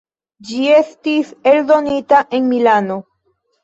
[0.51, 3.03] Ĝi estis eldonita en Milano.